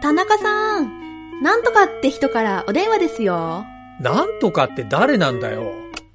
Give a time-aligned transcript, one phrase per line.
[0.00, 3.64] 田中さん、なんとかって人からお電話ですよ。
[4.00, 5.72] なんとかって誰なんだよ。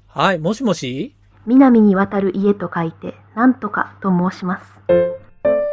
[0.08, 1.14] はい、もしもし？
[1.44, 4.64] 南に渡る家と書いて、なんとかと申します。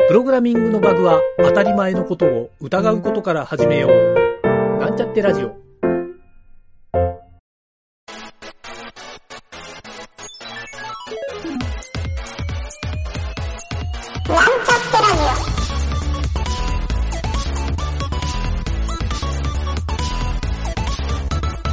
[0.09, 4.77] プログラミングのバグは当たり前のことを疑うことから始めよう。
[4.77, 5.55] なんちゃってラジオ。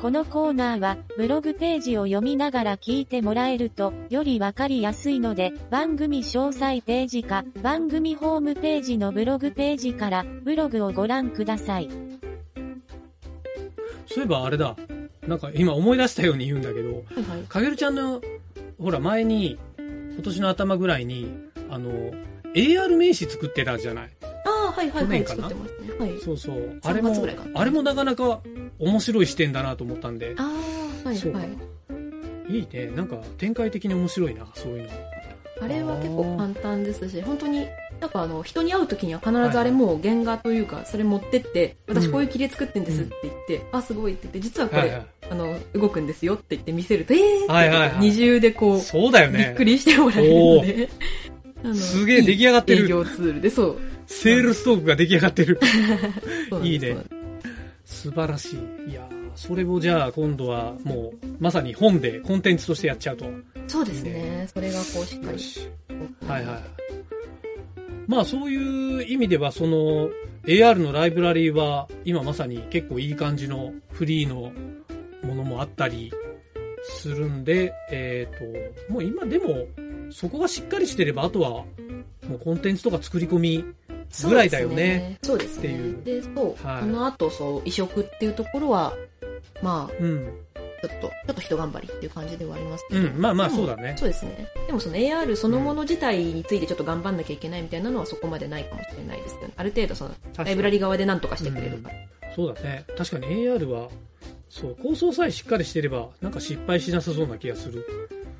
[0.00, 11.88] このコーナーは、ブログページを読みながら聞いてもらえると、よりわかりやすいので、番組詳細ページか、番組ホームページのブログページから、ブログをご覧ください。
[11.88, 12.18] ー。
[14.06, 14.74] そういえばあれだ。
[15.26, 17.42] なんか今思い出したように言うんだけど、はいはい。
[17.46, 18.22] かげるちゃんの、
[18.80, 19.58] ほら前に、
[20.14, 21.30] 今年の頭ぐらいに、
[21.68, 21.90] あの、
[22.54, 24.10] AR 名刺作ってたじゃない。
[24.70, 25.20] はいはいはい。
[25.20, 25.26] ね。
[25.98, 26.20] はい。
[26.20, 26.80] そうそう。
[26.82, 28.40] あ3れもあれもなかなか
[28.78, 30.42] 面白い視点だなと思ったんで、あ
[31.04, 31.40] あ、はいは
[32.48, 32.56] い。
[32.56, 32.86] いいね。
[32.96, 34.90] なんか展開的に面白いな、そういうの。
[35.62, 37.66] あれは結構簡単ですし、本当に、
[38.00, 45.02] なんかあの、人に会う時には必ずあれもう原画というか、それ持ってって、私こういう切り絵作ってんですって言って、あ、すごいって言って、実はこれ。
[45.30, 49.64] あの、動くんですよって言って見せると、えーって二重でこう、そうだよねびっく。
[49.64, 50.88] りしてもらえるので、
[51.74, 53.76] すげえ出来上がってる営業ツールで、そう。
[54.06, 55.60] セールストークが出来上がってる。
[56.62, 56.96] いいね
[57.84, 58.90] 素晴らしい。
[58.90, 63.26] いやーそれをじゃあ今度はもう、まさに本でコンテンツとしてやっちゃうと。
[63.68, 64.48] そうですね。
[64.52, 65.38] それがこうしっかり。
[66.26, 66.62] はいはい。
[68.06, 70.10] まあそういう意味ではその
[70.44, 74.52] AR のライブラリーは今まさに結構いい感じのフリーの
[75.22, 76.12] ものもあったり
[76.82, 79.66] するんで、えっ、と、もう今でも
[80.12, 81.50] そこがしっかりしてればあとは
[82.28, 83.64] もうコンテンツとか作り込み
[84.24, 85.18] ぐらいだよね。
[85.22, 85.58] そうですね。
[85.58, 86.66] っていうで、そう。
[86.66, 88.94] はいこの後、そう、移植っていうところは、
[89.62, 90.32] まあ、うん。
[90.82, 93.00] ちょっと、ちょっと人頑張りっていう感じではありますけど。
[93.00, 93.20] うん。
[93.20, 93.94] まあまあそうだね。
[93.98, 94.48] そうですね。
[94.66, 101.94] でもその AR そのもの自体についてちょっと頑張んなきゃいけないみたいなのはそこまでないかもしれないですけど、ある程度その、ライブラリ側で何とかしてくれるから。
[102.34, 102.84] そうだね。
[102.96, 103.88] 確かに AR は、
[104.48, 107.86] そう、構想さえしっかりしてれば、なんか失敗しなさそうな気がする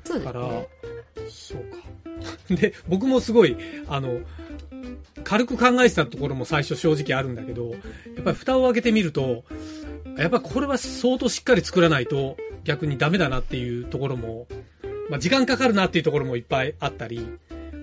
[0.03, 0.67] そうですから、ね。
[1.29, 1.91] そうか。
[2.53, 3.57] で、僕もすごい、
[3.87, 4.19] あの、
[5.23, 7.77] 軽く考えてたところも最初正直あるんだけど、や
[8.21, 9.43] っぱり蓋を開けてみると、
[10.17, 14.47] やっぱこれは相当しっかり作らないと逆にダメだなっていうところも、
[15.09, 17.25] まあ時間かかるなっていうところもいっぱいあったり、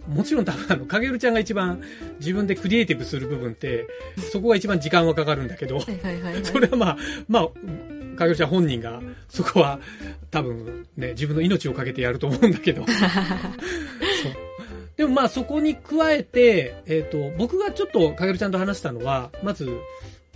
[0.09, 1.81] もちろん多分あの、かげるちゃんが一番
[2.19, 3.87] 自分でクリエイティブする部分って、
[4.33, 5.81] そこが一番時間はかかるんだけど。
[6.43, 6.97] それはまあ、
[7.29, 7.49] まあ、
[8.19, 9.79] かげるちゃん本人が、そこは
[10.31, 12.85] 多分ね、自分の命をかけてやると思うんだけど。
[14.97, 19.71] でもまあそこに加えて、えっ、と、僕がちょっとかげるちゃんと話したのは、まず、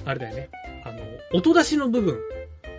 [0.04, 0.50] あれだよね、
[0.84, 1.00] あの、
[1.32, 2.16] 音出しの部分。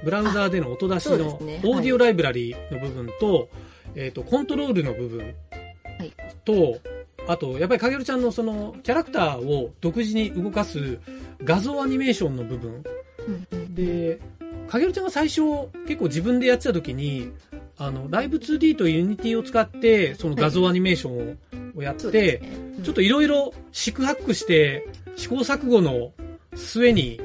[0.05, 1.61] ブラウザーでの音出しの、すね。
[1.63, 3.49] オーディオライブラリーの部分と、
[3.95, 6.13] えっ、と、コントロールの部分はい。
[6.45, 6.79] と、
[7.27, 10.99] あと、やっぱりかげるちゃんのその、キャラクターを独自に動かす
[11.43, 12.83] 画像アニメーションの部分。
[13.27, 13.75] うんうん。
[13.75, 14.19] で、
[14.67, 15.41] かげるちゃんが最初
[15.87, 17.31] 結構自分でやってた時に、
[17.77, 21.37] あの、ライブ 2D とユニティを使って、その画像アニメーション
[21.75, 22.41] をやって、ね。
[22.57, 26.11] うんちょっといろいろ四苦八苦して、試行錯誤の
[26.55, 27.19] 末に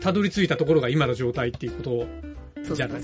[0.00, 2.06] たどり着いたところが今の状態っていうこ
[2.64, 3.02] とじゃない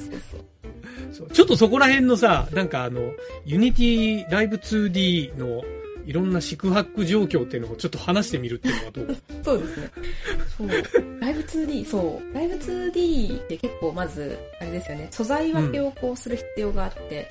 [1.13, 3.13] そうちょっとそこら辺のさ、なんかあの、
[3.45, 5.63] ユニティライブ 2D の
[6.07, 9.17] いろんな四苦八苦状況っていうのをちょっと話してみるっていうのはどう？
[9.43, 9.91] そうですね。
[10.59, 10.69] そう。
[11.21, 12.35] ライブ 2D、そう。
[12.35, 17.29] ライブ 2D って結構まず、あれですよね、素材分けをこうする必要があって、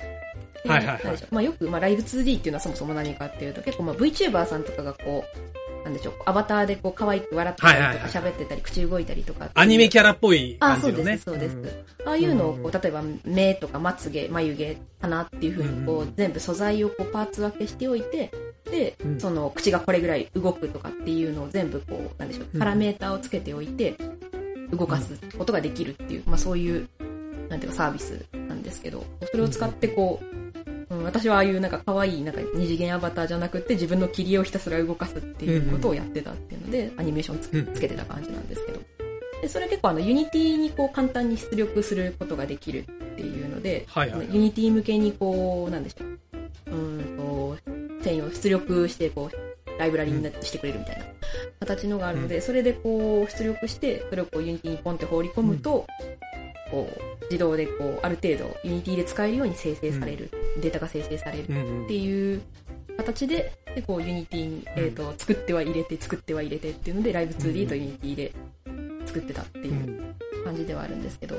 [0.64, 1.18] ではいはいはい。
[1.30, 11.18] まあよく、まあライブ 2D っていうのはそもそも何かっていうと、結構まあ VTuber さんとかがこう、なんでしょう、アバターでこう可愛く笑ってたりとか喋ってたり、口動いたりとかアニメキャラっぽいあ、感じのね。
[11.18, 11.76] そうです、そうです。
[11.76, 12.08] ん。
[12.08, 18.32] ああいうのをうんこう、例えば目とかまつげ、眉毛、鼻っていう風にこうんうう、全部素材をこうパーツ分けしておいて、で
[18.66, 23.96] う、んその口がこれぐらい動くとかっていうのを全部こう、なんでしょう、うんパラメーターをつけておいて、
[24.70, 26.88] 動かすことができるっていう、まあそういう、
[27.48, 30.20] なんていうかサービスなんですけど、それを使ってこ
[30.90, 38.80] う、うん、私はああいうなんか可愛いなんか二次元アバターじゃなくて自分の切り絵をひたすら動かすっていうことをやってたっていうので、アニメーションつうんつけてた感じなんですけど。
[39.42, 42.82] で、それ結構あの、 Unity にこう簡単に出力することができるっ
[43.16, 44.28] ていうので、はいはい。
[44.32, 46.70] Unity 向けにこう、なんでしょう。
[46.70, 47.56] うーんと、
[48.04, 51.04] 繊維を出力してこう、ライブラリになしてくれるみたいな。
[51.60, 55.86] 形のがあるので、それでこう出力して、それをこう Unity にポンって放り込むと、
[56.70, 60.30] こう自動でこうある程度 Unity で使えるように生成される、
[60.60, 61.46] データが生成されるっ
[61.88, 62.42] ていう
[62.96, 68.32] 形で、で、こう、 Unity に、えっ、と、作っては入れて、作っては入れてっていうので、 Live2D と Unity で
[69.04, 70.14] 作ってたってういうん。
[70.44, 71.36] 感じではあるんですけど、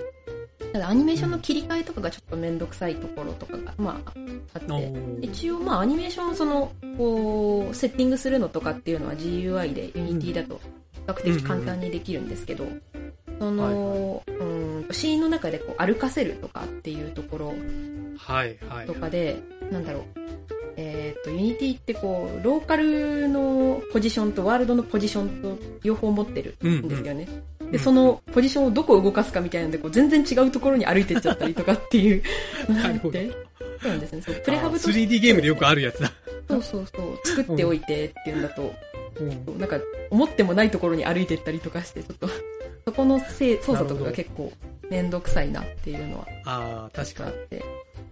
[0.73, 10.59] ただアニメーションの切り替えとかがちょっとめんどくさいところとかが、まあ、あおって、ー一応まあアニメーションその、こう、セッティングするのとかっていうのは GUI でユニティだと
[10.93, 12.67] 比較的簡単にできるんですけど、
[13.39, 17.53] その、うん、シーンの中でこう歩かせるとかっていうところ
[18.17, 18.93] はいはいと。
[18.93, 19.41] かで、
[19.71, 20.03] なんだろう。
[20.77, 27.27] えっ、と、 Unity ってこう、ローカルのポジションとワールドのポジションと両方持ってるんですよね。
[27.75, 32.23] で、そのポジションをどこを動かすかみたいなので、こう全然違うところに歩いてっちゃったりとかっていう
[32.69, 33.31] のがあなるほどって。
[33.81, 34.21] そうなんですね。
[34.21, 36.11] そうプレハブとあー 3D ゲームでよくあるやつだ。
[36.47, 37.27] そうそうそう。
[37.27, 38.73] 作っておいてっていうんだと、
[39.19, 39.77] うんなんか、
[40.09, 42.29] 思ってもないところに歩いてったりとかして、ちょっと、
[42.85, 44.53] そこのせい操作とかが結構
[44.89, 47.29] めんどくさいなっていうのはああ、確かに。
[47.29, 47.65] あって。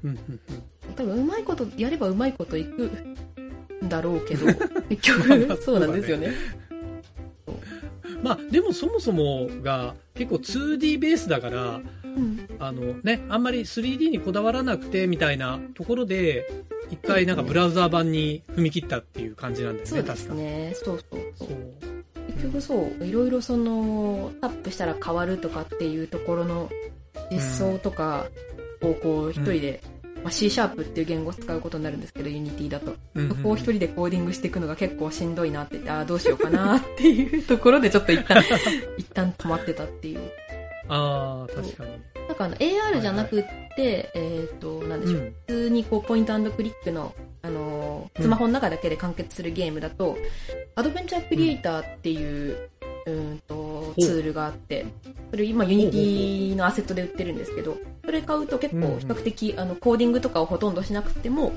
[0.03, 0.17] うんうん
[0.49, 0.63] うん
[0.97, 2.91] 多分うまいことやればうまいこといく
[3.83, 4.45] んだろうけど
[4.89, 6.31] 結局そうなんですよね
[8.23, 12.47] まあ、でもそもそもが結構 2D ベースだから、うん。
[12.59, 16.49] あのね、あんまり 3D にこだわらなくてみたいなところで、
[16.89, 20.71] 一回なんかブラウザー版に踏み切ったっていう感じなんだよね、そうですね。
[20.75, 21.49] そうそうそう。
[22.27, 23.05] 結局そう。
[23.05, 26.69] いろいろそのタップしたら変わるとかっていうところの
[27.31, 28.27] 実装とか
[28.81, 29.83] をこう一人で、
[30.23, 32.95] まあ、C シャープっていう言語を使うことになるんですけど Unity だと。
[33.15, 38.41] うんうんそこを一人でコーディングしていくのが結構しんどいなって言ってああどうしようかなっていうところでちょっと一旦
[38.97, 40.19] 一旦止まってたっていう。
[40.87, 41.91] ああ、確かに。
[42.27, 43.43] なんかあの AR じゃなくっ
[43.75, 45.35] て、えっ、と、なんでしょう、うん。
[45.47, 50.17] 普通にこうポイントクリックの、あのースマホの中だけで完結するゲームだと、
[50.75, 52.69] アドベンチャークリエイターっていう、
[53.05, 54.01] うんとう。
[54.01, 54.85] ツールがあって、
[55.31, 61.51] それ今 Unity のアセットで売ってるんですけど、それ買うと結構比較的、あのコーディングとかをほとんどしなくても、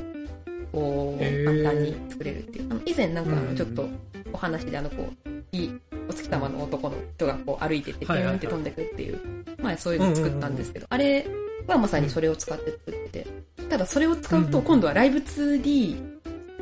[0.73, 2.67] こう、簡単に作れるっていう。
[2.71, 3.89] あの以前なんかあうんのちょっと
[4.33, 9.21] お話であのこう、いいお月様の男の人がこう歩いてって、ピューンって飛んでくっていう、
[9.63, 11.27] 前そういうのを作ったんですけど、あれ
[11.67, 13.27] はまさにそれを使って作ってて、
[13.69, 16.17] ただそれを使うとうん今度はライブ 2D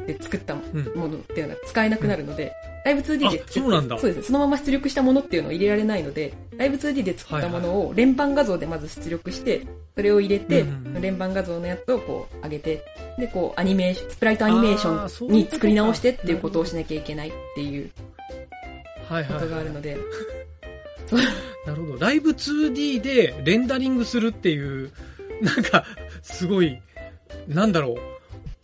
[0.07, 0.85] で作ったもうん。
[0.85, 2.53] のっていうのが使えなくなるので、
[2.85, 4.27] ライブ 2D でそうなんだそうです。
[4.27, 12.85] そのまま出力したものっていうのを入れられないので、ライブ 2D で作ったものを連番画像でまず出力して、それを入れてうんうんうん、連番画像のやつをこう上げて、
[13.19, 17.91] で、こうアニメーション、スプライトアニメーションに作り直してっていうことをしなきゃいけないっていう
[19.09, 19.43] こはいはいはい。
[19.43, 19.97] とがあるので、
[21.67, 21.99] なるほど。
[21.99, 24.93] ライブ 2D でレンダリングするっていう、
[25.41, 25.85] なんか、
[26.23, 26.79] すごい、
[27.49, 28.14] なんだろう。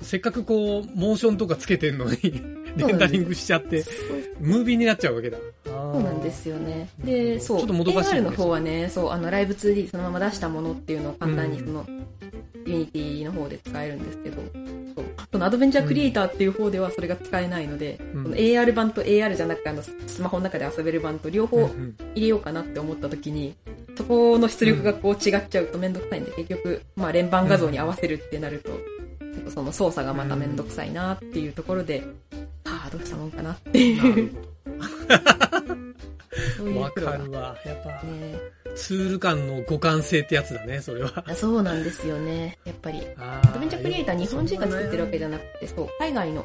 [0.03, 2.17] せっかくこう、モーションとかつけてんのに、
[2.77, 3.85] レンダリングしちゃって、
[4.41, 5.39] ムービーになっちゃうわけだ。
[5.65, 6.89] そそうなんですよね。
[7.05, 7.59] で、そう。
[7.59, 11.87] ちょっともどかしい AR ねの方はね、そう、あの、 Live2D そのまま出したものっていうのを簡単にうんその、
[12.67, 14.37] Unity の方で使えるんですけど、
[14.95, 23.55] そうその Adventure Creator っていう方ではそれが使えないので、うんその AR 版と AR じゃなくてあの、スマホの中で遊べる版と両方入れようかなって思った時に、
[23.97, 28.71] そこの出力がこう違っちゃうとめんどくさいんで、結局、まあ連番画像に合わせるってなると、
[29.49, 32.03] その操作がまためんどくさいなっていうところで、
[32.65, 34.31] ああ、どうしたもんかなっていう。
[36.79, 37.57] わかるわ。
[37.65, 38.39] やっぱ、ね。
[38.77, 41.25] ツール間の互換性ってやつだね、それは。
[41.27, 42.59] あそうなんですよね。
[42.65, 43.07] やっぱり。
[43.17, 46.45] アアドベンチャークリエイター日本人が作ってるわけじゃなくて、そう、海外の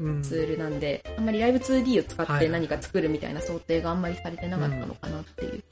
[0.00, 5.52] うんツールなんで、あんまりライブ 2D を使っはいて何か作るみたいな想定があんまりされてなかったのかなっていう。
[5.52, 5.62] うん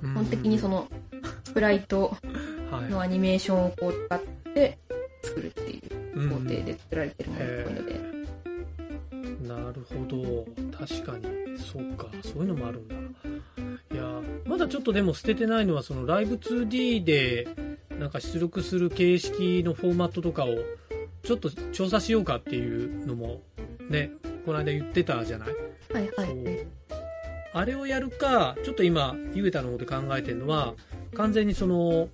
[0.00, 0.86] 基本的にその、
[1.44, 2.16] スプライト
[2.70, 4.20] はいのアニメーションをこう使っ
[4.54, 4.78] て
[5.28, 5.82] 作るってい
[6.14, 8.18] ううん工程で作られてるものいので。
[9.46, 10.46] なるほど。
[10.76, 11.58] 確かに。
[11.58, 12.08] そうか。
[12.22, 12.94] そういうのもあるんだ。
[13.92, 17.48] いや、まだちょっとでも捨ててないのは、そのライブ 2D で、
[17.98, 20.56] なんか出力する形式のフォーマットとかを、
[21.22, 23.42] ちょっと調査しようかっていうのも、
[23.88, 24.10] ね、
[24.44, 25.48] この間言ってたじゃない？
[25.92, 26.66] はいはい。
[27.54, 30.74] あれをやるか、ちょっと今、ゆげたの方で考えてるのは、
[31.14, 32.08] 完全にその、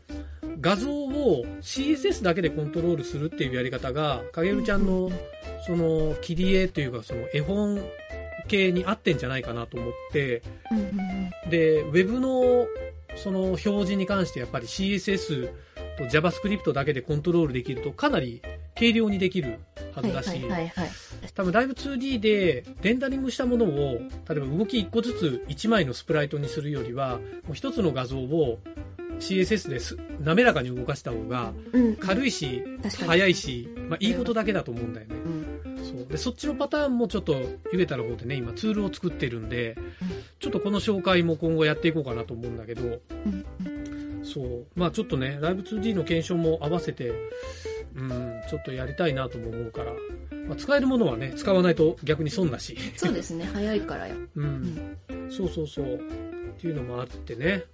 [0.64, 5.10] 画像を CSS だけでコントロールするっていうやり方が、影るちゃんの、
[5.66, 7.82] その、切り絵というか、その絵本
[8.48, 10.42] 系に合ってんじゃないかなと思って、
[11.50, 12.66] で、ウェブの、
[13.14, 15.50] その表示に関してやっぱり CSS
[15.98, 18.42] と JavaScript だけでコントロールできるとかなり
[18.74, 19.60] 軽量にできる
[19.94, 20.40] はずだし。
[21.34, 23.68] 多分ライブ 2D でレンダリングしたものを、
[24.28, 28.60] 例えば動き1個ずつ1枚のスプライトにするよりは、もう1つの画像を
[29.18, 31.96] CSS です滑らかに動かした方がうん。
[31.96, 33.08] 軽いし、確かに。
[33.08, 35.14] 速いし、まあいいことだけだと思うんだよね。
[35.14, 35.84] うん。
[35.84, 36.06] そう。
[36.06, 37.40] で、そっちのパターンもちょっと、
[37.72, 39.76] ゆげたの方でね、今ツールを作ってるんで、
[40.40, 42.86] ちょっとこの紹介も今後やっていこうかなと思うんだけど、う
[43.28, 43.44] ん
[44.24, 44.66] そう。
[44.74, 47.12] まあちょっとね、ライブ 2D の検証も合わせて、
[47.94, 49.92] うん、ちょっとやりたいなとも思うから、
[50.48, 52.76] まあ、使えるものはね、使わないと逆に損だし。
[52.96, 54.16] そうですね、早いからよ。
[54.36, 54.96] うん。
[55.30, 55.94] そうそうそう。
[55.96, 55.98] っ
[56.58, 57.64] ていうのもあってね。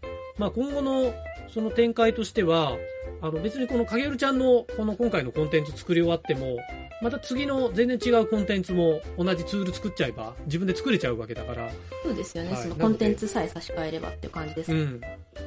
[0.41, 1.13] まあ今後の
[1.53, 2.79] その展開としては、
[3.21, 6.57] あの別にこの影るちゃんのこの今回のコンテンツ作り終わっても、
[7.03, 11.71] また次の全然違うコンテンツも同じツール作っちゃえば自分で作れちゃうわけだから、
[12.03, 14.73] そうですよね、はいそのコンテンツさえ差し替えればっていう感じです。
[14.73, 15.01] うん。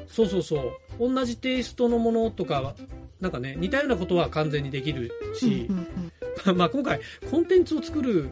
[0.07, 0.73] そうそうそう。
[1.00, 2.75] 同じテイストのものとか、
[3.19, 5.88] なんかね、似たようなことは完全にできるしうん、
[6.51, 7.00] うんまあ今回
[7.31, 8.29] コンテンツを作る、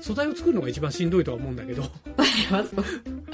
[0.00, 3.29] 素材を作るのが一番しんどいとは思うんだけど、うん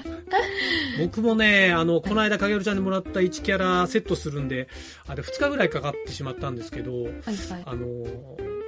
[0.99, 4.69] 僕もね、あの、この間、かげるちゃんにもらった1キャラセットするんで、
[5.07, 7.63] あれ2日ぐらいかかってしまったんですけど、はいはい。
[7.65, 8.07] あの、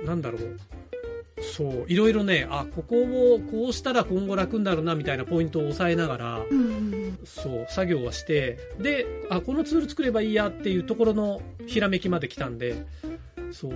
[0.05, 0.59] なんだろう。
[1.43, 3.03] そう、いろいろね、あ、ここ
[3.35, 6.43] をこうしたら今後楽になるな、みたいなポイントを押さえながら、
[7.25, 12.85] そう、作業はして、で、あ、このツール作ればいいやっていうところのひらめきまで来たんで、
[13.53, 13.73] そう。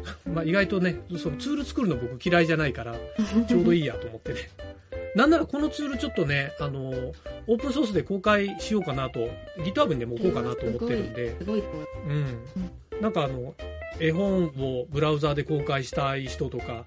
[0.32, 2.94] まあ意外とね、そのツール作るの僕嫌いじゃないから、
[3.48, 4.50] ちょうどいいやと思ってね。
[5.14, 11.64] なんならこのツールちょっとね、あの、オープンソースで公開しようかなと、GitHub にでも置こうかなと思ってるんで、すごいう。
[12.08, 13.00] うん。
[13.00, 13.54] なんかあの、
[13.98, 16.84] 絵本をブラウザーで公開したい人とか、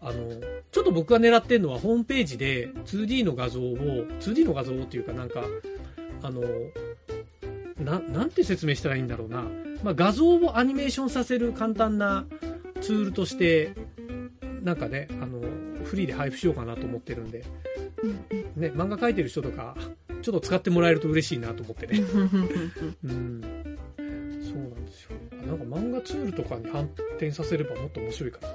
[0.00, 0.40] あの、
[0.72, 3.76] ちょっと僕が狙ってるのはホームページで 2D の画像を、
[4.20, 5.44] 2D の画像をっていうかなんか、
[6.22, 6.42] あの、
[7.78, 9.44] な、なんて説明したらいいんだろうな。
[9.82, 12.24] まあ、画像をアニメーションさせる簡単な
[12.80, 13.74] ツールとして、
[14.62, 15.40] なんかね、あの、
[15.90, 17.44] フリーで配布しようかなと思ってるんで、
[18.04, 18.12] うん
[18.54, 19.74] ね、漫画描いてる人とか、
[20.22, 21.98] ちょっと使ってもらえると嬉しいなと思ってね。
[23.04, 23.40] うん。
[24.40, 25.10] そうなんですよ。
[25.42, 28.48] あなんか漫画ツールとかに反転させればもっと面白いかな。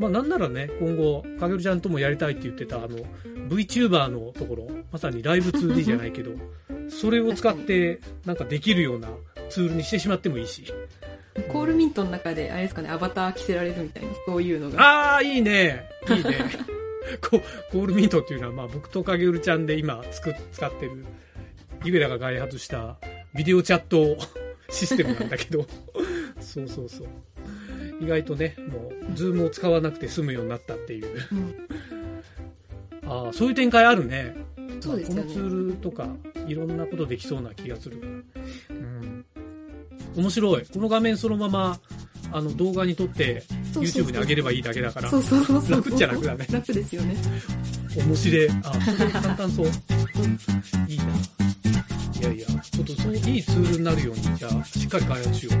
[0.00, 2.98] まあなんならね、今後、かげるちゃんともやりたいって言ってたあの、
[3.48, 6.32] VTuber のところ、まさにライブ 2D じゃないけど、
[6.88, 9.08] それを使ってなんかできるような
[9.50, 10.64] ツールにしてしまってもいいし。
[11.42, 14.82] コールミントの中で、あれですかね、アバター着せられるみたいな、そういうのが。
[14.82, 15.88] ああ、いいね。
[16.08, 16.38] いいね。
[17.20, 17.40] こ
[17.72, 21.04] コールミントっていうのは、まあ僕とかげるちゃんで今つく使ってる、
[21.84, 22.98] イベラが開発した
[23.34, 24.16] ビデオチャット
[24.70, 25.66] システムなんだけど、
[26.40, 27.08] そうそうそう。
[28.00, 31.06] 意外とね、もう、 Zoom を使わなくて済むようになったっていう。
[31.32, 31.54] うん
[33.06, 34.36] ああ、そういう展開あるね。
[34.80, 36.08] そうですよねまあこのツールとか、
[36.46, 38.24] いろんなことできそうな気がする。
[40.14, 40.22] うん。
[40.22, 40.66] 面白い。
[40.66, 41.80] この画面そのまま、
[42.32, 45.70] あの、動画に撮って、YouTube に上げればいいだけだからそ、うそうそうそう。
[45.72, 47.16] 楽っちゃ楽だね楽ですよね。
[47.96, 48.48] 面白い。
[48.62, 49.66] あ、それ簡単そう。
[49.66, 51.04] いいな。
[52.20, 55.60] いやいや、ちょっとそう、いいツールになるように、じゃあ、しっかり開発しよう。